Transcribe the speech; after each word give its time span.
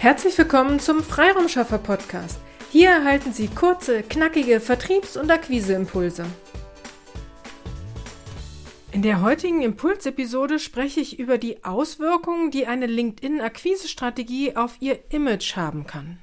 Herzlich 0.00 0.38
willkommen 0.38 0.80
zum 0.80 1.02
Freiraumschaffer 1.02 1.76
Podcast. 1.76 2.40
Hier 2.72 2.88
erhalten 2.88 3.34
Sie 3.34 3.48
kurze, 3.48 4.02
knackige 4.02 4.58
Vertriebs- 4.58 5.18
und 5.18 5.30
Akquiseimpulse. 5.30 6.24
In 8.92 9.02
der 9.02 9.20
heutigen 9.20 9.60
Impulsepisode 9.60 10.58
spreche 10.58 11.00
ich 11.00 11.18
über 11.18 11.36
die 11.36 11.64
Auswirkungen, 11.64 12.50
die 12.50 12.66
eine 12.66 12.86
LinkedIn-Akquisestrategie 12.86 14.56
auf 14.56 14.76
Ihr 14.80 15.00
Image 15.10 15.56
haben 15.56 15.86
kann. 15.86 16.18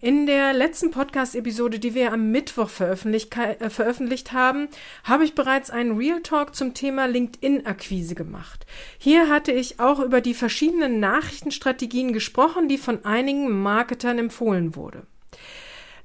In 0.00 0.26
der 0.26 0.52
letzten 0.52 0.92
Podcast-Episode, 0.92 1.80
die 1.80 1.92
wir 1.92 2.12
am 2.12 2.30
Mittwoch 2.30 2.68
veröffentlicht, 2.68 3.36
äh, 3.36 3.68
veröffentlicht 3.68 4.32
haben, 4.32 4.68
habe 5.02 5.24
ich 5.24 5.34
bereits 5.34 5.70
einen 5.70 5.96
Real 5.96 6.22
Talk 6.22 6.54
zum 6.54 6.72
Thema 6.72 7.06
LinkedIn-Akquise 7.06 8.14
gemacht. 8.14 8.64
Hier 8.96 9.28
hatte 9.28 9.50
ich 9.50 9.80
auch 9.80 9.98
über 9.98 10.20
die 10.20 10.34
verschiedenen 10.34 11.00
Nachrichtenstrategien 11.00 12.12
gesprochen, 12.12 12.68
die 12.68 12.78
von 12.78 13.04
einigen 13.04 13.50
Marketern 13.60 14.18
empfohlen 14.18 14.76
wurde. 14.76 15.02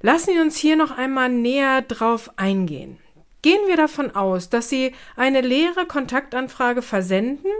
Lassen 0.00 0.32
Sie 0.34 0.40
uns 0.40 0.56
hier 0.56 0.74
noch 0.74 0.90
einmal 0.90 1.28
näher 1.28 1.80
drauf 1.82 2.32
eingehen. 2.36 2.98
Gehen 3.44 3.60
wir 3.66 3.76
davon 3.76 4.16
aus, 4.16 4.48
dass 4.48 4.70
Sie 4.70 4.94
eine 5.16 5.42
leere 5.42 5.84
Kontaktanfrage 5.84 6.80
versenden, 6.80 7.50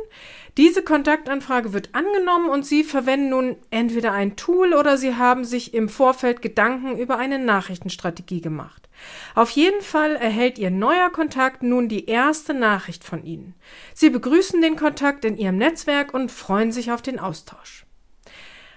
diese 0.56 0.82
Kontaktanfrage 0.82 1.74
wird 1.74 1.90
angenommen 1.94 2.48
und 2.48 2.64
Sie 2.64 2.84
verwenden 2.84 3.28
nun 3.28 3.56
entweder 3.68 4.12
ein 4.12 4.34
Tool 4.34 4.72
oder 4.72 4.96
Sie 4.96 5.16
haben 5.16 5.44
sich 5.44 5.74
im 5.74 5.90
Vorfeld 5.90 6.40
Gedanken 6.40 6.96
über 6.96 7.18
eine 7.18 7.38
Nachrichtenstrategie 7.38 8.40
gemacht. 8.40 8.88
Auf 9.34 9.50
jeden 9.50 9.82
Fall 9.82 10.16
erhält 10.16 10.58
Ihr 10.58 10.70
neuer 10.70 11.10
Kontakt 11.10 11.62
nun 11.62 11.90
die 11.90 12.06
erste 12.06 12.54
Nachricht 12.54 13.04
von 13.04 13.22
Ihnen. 13.22 13.54
Sie 13.92 14.08
begrüßen 14.08 14.62
den 14.62 14.76
Kontakt 14.76 15.26
in 15.26 15.36
Ihrem 15.36 15.58
Netzwerk 15.58 16.14
und 16.14 16.32
freuen 16.32 16.72
sich 16.72 16.92
auf 16.92 17.02
den 17.02 17.18
Austausch. 17.18 17.84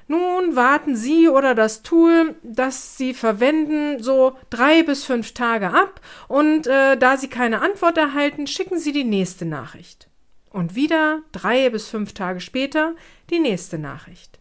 Nun 0.08 0.56
warten 0.56 0.96
Sie 0.96 1.28
oder 1.28 1.54
das 1.54 1.84
Tool, 1.84 2.36
das 2.42 2.98
Sie 2.98 3.14
verwenden, 3.14 4.02
so 4.02 4.38
drei 4.50 4.84
bis 4.84 5.04
fünf 5.04 5.34
Tage 5.34 5.74
ab 5.74 6.00
und 6.30 6.66
äh, 6.66 6.96
da 6.98 7.18
Sie 7.18 7.28
keine 7.28 7.62
Antwort 7.62 7.98
erhalten, 7.98 8.48
schicken 8.48 8.80
Sie 8.80 8.94
die 8.94 9.04
nächste 9.04 9.46
Nachricht. 9.46 10.08
Und 10.50 10.76
wieder 10.76 11.20
drei 11.34 11.70
bis 11.70 11.90
fünf 11.90 12.14
Tage 12.14 12.40
später 12.40 12.96
die 13.30 13.40
nächste 13.40 13.78
Nachricht. 13.78 14.40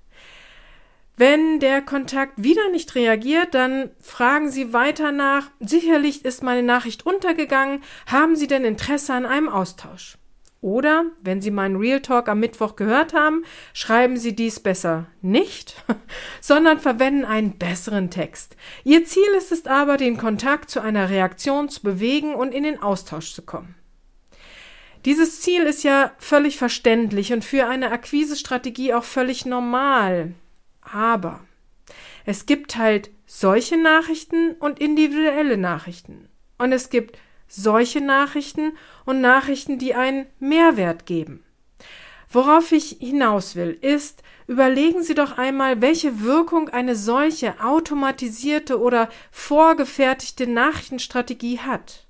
Wenn 1.16 1.60
der 1.60 1.82
Kontakt 1.82 2.34
wieder 2.36 2.68
nicht 2.70 2.94
reagiert, 2.94 3.54
dann 3.54 3.90
fragen 4.00 4.50
Sie 4.50 4.72
weiter 4.72 5.12
nach, 5.12 5.50
sicherlich 5.60 6.24
ist 6.24 6.42
meine 6.42 6.62
Nachricht 6.62 7.06
untergegangen, 7.06 7.82
haben 8.06 8.36
Sie 8.36 8.46
denn 8.46 8.64
Interesse 8.64 9.14
an 9.14 9.26
einem 9.26 9.48
Austausch? 9.48 10.18
Oder, 10.60 11.04
wenn 11.22 11.42
Sie 11.42 11.50
meinen 11.50 11.76
Real 11.76 12.00
Talk 12.00 12.28
am 12.28 12.40
Mittwoch 12.40 12.76
gehört 12.76 13.12
haben, 13.12 13.44
schreiben 13.72 14.16
Sie 14.16 14.34
dies 14.34 14.58
besser 14.58 15.06
nicht, 15.20 15.76
sondern 16.40 16.80
verwenden 16.80 17.24
einen 17.24 17.58
besseren 17.58 18.10
Text. 18.10 18.56
Ihr 18.82 19.04
Ziel 19.04 19.28
ist 19.36 19.52
es 19.52 19.66
aber, 19.66 19.96
den 19.96 20.16
Kontakt 20.16 20.70
zu 20.70 20.80
einer 20.80 21.10
Reaktion 21.10 21.68
zu 21.68 21.82
bewegen 21.82 22.34
und 22.34 22.52
in 22.52 22.64
den 22.64 22.82
Austausch 22.82 23.34
zu 23.34 23.42
kommen. 23.42 23.74
Dieses 25.04 25.40
Ziel 25.40 25.62
ist 25.62 25.84
ja 25.84 26.10
völlig 26.18 26.56
verständlich 26.56 27.32
und 27.32 27.44
für 27.44 27.66
eine 27.68 27.92
Akquisestrategie 27.92 28.92
auch 28.92 29.04
völlig 29.04 29.46
normal. 29.46 30.34
Aber 30.80 31.40
es 32.24 32.46
gibt 32.46 32.76
halt 32.76 33.10
solche 33.24 33.76
Nachrichten 33.76 34.52
und 34.58 34.80
individuelle 34.80 35.58
Nachrichten. 35.58 36.28
Und 36.58 36.72
es 36.72 36.90
gibt 36.90 37.18
solche 37.48 38.00
Nachrichten 38.00 38.76
und 39.04 39.20
Nachrichten, 39.20 39.78
die 39.78 39.94
einen 39.94 40.26
Mehrwert 40.38 41.06
geben. 41.06 41.42
Worauf 42.28 42.72
ich 42.72 42.96
hinaus 43.00 43.54
will, 43.54 43.78
ist, 43.80 44.22
überlegen 44.46 45.02
Sie 45.02 45.14
doch 45.14 45.38
einmal, 45.38 45.80
welche 45.80 46.22
Wirkung 46.22 46.68
eine 46.68 46.96
solche 46.96 47.60
automatisierte 47.60 48.80
oder 48.80 49.08
vorgefertigte 49.30 50.46
Nachrichtenstrategie 50.46 51.60
hat. 51.60 52.06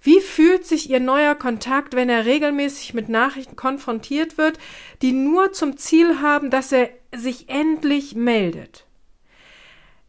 Wie 0.00 0.20
fühlt 0.20 0.66
sich 0.66 0.90
Ihr 0.90 1.00
neuer 1.00 1.34
Kontakt, 1.34 1.94
wenn 1.94 2.10
er 2.10 2.26
regelmäßig 2.26 2.94
mit 2.94 3.08
Nachrichten 3.08 3.56
konfrontiert 3.56 4.36
wird, 4.36 4.58
die 5.02 5.12
nur 5.12 5.52
zum 5.52 5.78
Ziel 5.78 6.20
haben, 6.20 6.50
dass 6.50 6.72
er 6.72 6.90
sich 7.14 7.48
endlich 7.48 8.14
meldet? 8.14 8.83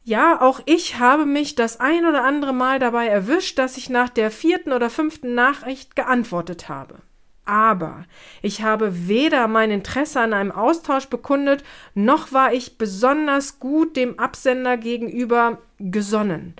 Ja, 0.08 0.40
auch 0.40 0.62
ich 0.68 1.00
habe 1.00 1.26
mich 1.26 1.56
das 1.56 1.80
ein 1.80 2.06
oder 2.06 2.24
andere 2.24 2.54
Mal 2.54 2.78
dabei 2.78 3.08
erwischt, 3.08 3.58
dass 3.58 3.76
ich 3.76 3.90
nach 3.90 4.10
der 4.10 4.30
vierten 4.30 4.72
oder 4.72 4.92
fünften 4.92 5.34
Nachricht 5.34 5.96
geantwortet 5.96 6.70
habe. 6.70 7.00
Aber 7.44 8.06
ich 8.44 8.62
habe 8.62 9.08
weder 9.08 9.48
mein 9.48 9.72
Interesse 9.72 10.22
an 10.22 10.34
einem 10.34 10.52
Austausch 10.52 11.08
bekundet, 11.08 11.64
noch 11.96 12.32
war 12.32 12.54
ich 12.54 12.78
besonders 12.78 13.60
gut 13.60 13.98
dem 13.98 14.20
Absender 14.20 14.78
gegenüber 14.78 15.58
gesonnen. 15.80 16.54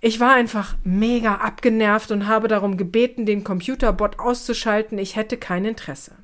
Ich 0.00 0.18
war 0.18 0.32
einfach 0.32 0.74
mega 0.82 1.36
abgenervt 1.36 2.10
und 2.10 2.26
habe 2.26 2.48
darum 2.48 2.76
gebeten, 2.76 3.26
den 3.26 3.44
Computerbot 3.44 4.18
auszuschalten. 4.18 4.98
Ich 4.98 5.14
hätte 5.14 5.36
kein 5.36 5.64
Interesse. 5.64 6.16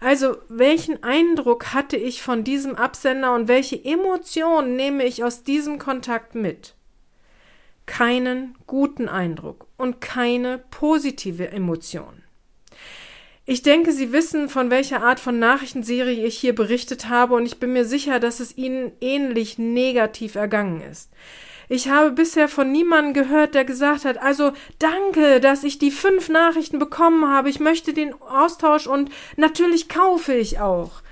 Also, 0.00 0.36
welchen 0.48 1.02
Eindruck 1.02 1.74
hatte 1.74 1.96
ich 1.96 2.22
von 2.22 2.44
diesem 2.44 2.76
Absender 2.76 3.34
und 3.34 3.48
welche 3.48 3.84
Emotionen 3.84 4.76
nehme 4.76 5.04
ich 5.04 5.24
aus 5.24 5.42
diesem 5.42 5.78
Kontakt 5.78 6.34
mit? 6.34 6.74
Keinen 7.86 8.56
guten 8.66 9.08
Eindruck 9.08 9.66
und 9.76 10.00
keine 10.00 10.58
positive 10.70 11.50
Emotion. 11.50 12.22
Ich 13.44 13.62
denke, 13.62 13.92
Sie 13.92 14.12
wissen, 14.12 14.50
von 14.50 14.70
welcher 14.70 15.02
Art 15.02 15.18
von 15.18 15.38
Nachrichtenserie 15.38 16.26
ich 16.26 16.38
hier 16.38 16.54
berichtet 16.54 17.08
habe, 17.08 17.34
und 17.34 17.46
ich 17.46 17.58
bin 17.58 17.72
mir 17.72 17.86
sicher, 17.86 18.20
dass 18.20 18.40
es 18.40 18.58
Ihnen 18.58 18.92
ähnlich 19.00 19.58
negativ 19.58 20.34
ergangen 20.34 20.82
ist. 20.82 21.10
Ich 21.70 21.88
habe 21.88 22.12
bisher 22.12 22.48
von 22.48 22.72
niemandem 22.72 23.12
gehört, 23.12 23.54
der 23.54 23.64
gesagt 23.64 24.06
hat, 24.06 24.16
also 24.18 24.52
danke, 24.78 25.38
dass 25.40 25.64
ich 25.64 25.78
die 25.78 25.90
fünf 25.90 26.30
Nachrichten 26.30 26.78
bekommen 26.78 27.28
habe. 27.28 27.50
Ich 27.50 27.60
möchte 27.60 27.92
den 27.92 28.14
Austausch 28.22 28.86
und 28.86 29.10
natürlich 29.36 29.88
kaufe 29.88 30.32
ich 30.34 30.60
auch. 30.60 31.02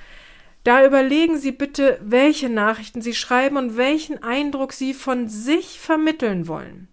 Da 0.65 0.84
überlegen 0.84 1.39
Sie 1.39 1.53
bitte, 1.53 1.99
welche 2.03 2.49
Nachrichten 2.49 3.03
Sie 3.03 3.15
schreiben 3.15 3.56
und 3.56 3.77
welchen 3.77 4.22
Eindruck 4.22 4.72
Sie 4.72 4.95
von 4.95 5.28
sich 5.28 5.78
vermitteln 5.78 6.49
wollen. 6.49 6.89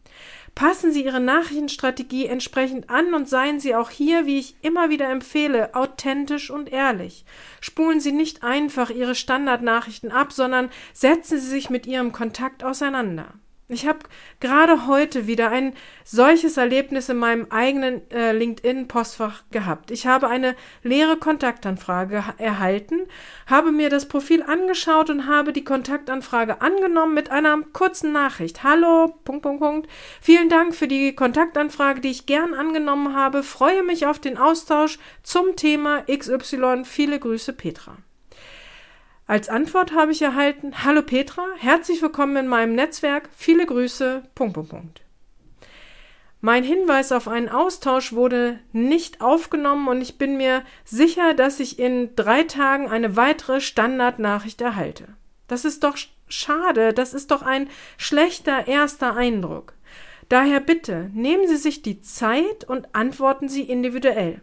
Passen 0.55 0.91
Sie 0.91 1.03
Ihre 1.03 1.19
Nachrichtenstrategie 1.19 2.27
entsprechend 2.27 2.89
an 2.89 3.15
und 3.15 3.27
seien 3.27 3.59
Sie 3.59 3.73
auch 3.73 3.89
hier, 3.89 4.27
wie 4.27 4.37
ich 4.37 4.55
immer 4.61 4.89
wieder 4.89 5.09
empfehle, 5.09 5.73
authentisch 5.73 6.51
und 6.51 6.71
ehrlich. 6.71 7.25
Spulen 7.61 7.99
Sie 7.99 8.11
nicht 8.11 8.43
einfach 8.43 8.91
Ihre 8.91 9.15
Standardnachrichten 9.15 10.11
ab, 10.11 10.31
sondern 10.31 10.69
setzen 10.93 11.39
Sie 11.39 11.47
sich 11.47 11.71
mit 11.71 11.87
Ihrem 11.87 12.11
Kontakt 12.11 12.63
auseinander. 12.63 13.33
Ich 13.69 13.87
habe 13.87 13.99
gerade 14.41 14.87
heute 14.87 15.25
wieder 15.25 15.49
ein 15.49 15.73
solches 16.03 16.57
Erlebnis 16.57 17.07
in 17.07 17.15
meinem 17.15 17.47
eigenen 17.49 18.01
äh, 18.11 18.33
LinkedIn-Postfach 18.33 19.43
gehabt. 19.51 19.89
Ich 19.89 20.05
habe 20.05 20.27
eine 20.27 20.57
leere 20.83 21.15
Kontaktanfrage 21.15 22.25
erhalten, 22.37 23.07
habe 23.47 23.71
mir 23.71 23.89
das 23.89 24.09
Profil 24.09 24.43
angeschaut 24.43 25.09
und 25.09 25.27
habe 25.27 25.53
die 25.53 25.63
Kontaktanfrage 25.63 26.61
angenommen 26.61 27.13
mit 27.13 27.31
einer 27.31 27.57
kurzen 27.71 28.11
Nachricht. 28.11 28.63
Hallo, 28.63 29.15
Punkt, 29.23 29.43
Punkt, 29.43 29.61
Punkt. 29.61 29.89
Vielen 30.19 30.49
Dank 30.49 30.75
für 30.75 30.89
die 30.89 31.15
Kontaktanfrage, 31.15 32.01
die 32.01 32.11
ich 32.11 32.25
gern 32.25 32.53
angenommen 32.53 33.15
habe. 33.15 33.43
Freue 33.43 33.83
mich 33.83 34.05
auf 34.05 34.19
den 34.19 34.37
Austausch 34.37 34.99
zum 35.23 35.55
Thema 35.55 36.03
XY. 36.03 36.83
Viele 36.83 37.17
Grüße, 37.17 37.53
Petra. 37.53 37.97
Als 39.25 39.47
Antwort 39.47 39.93
habe 39.93 40.11
ich 40.11 40.21
erhalten, 40.21 40.83
Hallo 40.83 41.01
Petra, 41.01 41.45
herzlich 41.57 42.01
willkommen 42.01 42.35
in 42.35 42.47
meinem 42.47 42.75
Netzwerk, 42.75 43.29
viele 43.33 43.65
Grüße, 43.65 44.23
Punkt, 44.35 44.55
Punkt, 44.55 44.69
Punkt. 44.69 45.01
Mein 46.41 46.65
Hinweis 46.65 47.13
auf 47.13 47.29
einen 47.29 47.47
Austausch 47.47 48.11
wurde 48.11 48.59
nicht 48.73 49.21
aufgenommen 49.21 49.87
und 49.87 50.01
ich 50.01 50.17
bin 50.17 50.35
mir 50.35 50.63
sicher, 50.83 51.33
dass 51.33 51.61
ich 51.61 51.79
in 51.79 52.13
drei 52.17 52.43
Tagen 52.43 52.89
eine 52.89 53.15
weitere 53.15 53.61
Standardnachricht 53.61 54.59
erhalte. 54.59 55.07
Das 55.47 55.63
ist 55.63 55.85
doch 55.85 55.97
schade, 56.27 56.91
das 56.91 57.13
ist 57.13 57.31
doch 57.31 57.43
ein 57.43 57.69
schlechter 57.95 58.67
erster 58.67 59.15
Eindruck. 59.15 59.73
Daher 60.27 60.59
bitte, 60.59 61.09
nehmen 61.13 61.47
Sie 61.47 61.55
sich 61.55 61.81
die 61.81 62.01
Zeit 62.01 62.65
und 62.65 62.93
antworten 62.93 63.47
Sie 63.47 63.61
individuell. 63.61 64.41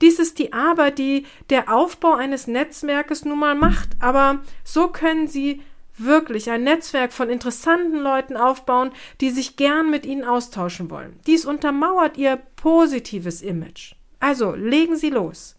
Dies 0.00 0.18
ist 0.18 0.38
die 0.38 0.52
Arbeit, 0.52 0.98
die 0.98 1.26
der 1.50 1.72
Aufbau 1.72 2.14
eines 2.14 2.46
Netzwerkes 2.46 3.24
nun 3.24 3.38
mal 3.38 3.54
macht. 3.54 3.90
Aber 4.00 4.40
so 4.64 4.88
können 4.88 5.28
Sie 5.28 5.62
wirklich 5.96 6.50
ein 6.50 6.64
Netzwerk 6.64 7.12
von 7.12 7.28
interessanten 7.28 7.98
Leuten 7.98 8.36
aufbauen, 8.36 8.90
die 9.20 9.30
sich 9.30 9.56
gern 9.56 9.90
mit 9.90 10.06
Ihnen 10.06 10.24
austauschen 10.24 10.90
wollen. 10.90 11.18
Dies 11.26 11.44
untermauert 11.44 12.16
Ihr 12.16 12.38
positives 12.56 13.42
Image. 13.42 13.94
Also 14.18 14.52
legen 14.54 14.96
Sie 14.96 15.10
los. 15.10 15.56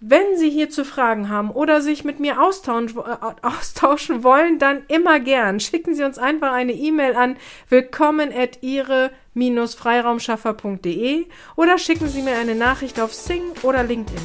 Wenn 0.00 0.36
Sie 0.36 0.50
hierzu 0.50 0.84
Fragen 0.84 1.30
haben 1.30 1.50
oder 1.50 1.80
sich 1.80 2.04
mit 2.04 2.20
mir 2.20 2.42
austauschen, 2.42 2.98
austauschen 3.40 4.22
wollen, 4.22 4.58
dann 4.58 4.82
immer 4.88 5.20
gern. 5.20 5.58
Schicken 5.58 5.94
Sie 5.94 6.04
uns 6.04 6.18
einfach 6.18 6.52
eine 6.52 6.74
E-Mail 6.74 7.16
an 7.16 7.38
willkommen 7.70 8.30
at 8.30 8.62
ihre-freiraumschaffer.de 8.62 11.24
oder 11.56 11.78
schicken 11.78 12.08
Sie 12.08 12.20
mir 12.20 12.36
eine 12.36 12.54
Nachricht 12.54 13.00
auf 13.00 13.14
Sing 13.14 13.40
oder 13.62 13.84
LinkedIn. 13.84 14.20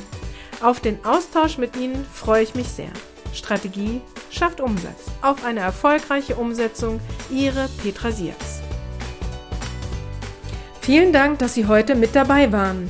Auf 0.61 0.81
den 0.81 1.05
Austausch 1.05 1.57
mit 1.57 1.77
Ihnen 1.77 2.05
freue 2.13 2.43
ich 2.43 2.53
mich 2.53 2.67
sehr. 2.67 2.91
Strategie 3.33 4.01
schafft 4.29 4.59
Umsatz. 4.59 5.05
Auf 5.21 5.45
eine 5.45 5.61
erfolgreiche 5.61 6.35
Umsetzung. 6.35 6.99
Ihre 7.29 7.69
Petra 7.81 8.11
Sierks. 8.11 8.59
Vielen 10.81 11.13
Dank, 11.13 11.39
dass 11.39 11.53
Sie 11.53 11.67
heute 11.67 11.95
mit 11.95 12.13
dabei 12.13 12.51
waren. 12.51 12.89